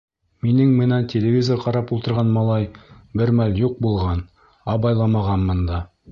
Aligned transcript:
Минең 0.45 0.69
менән 0.77 1.03
телевизор 1.11 1.59
ҡарап 1.65 1.91
ултырған 1.97 2.31
малай 2.37 2.65
бер 3.21 3.31
мәл 3.41 3.53
юҡ 3.65 3.75
булған, 3.87 4.23
абайламағанмын 4.77 5.63
да. 5.69 5.83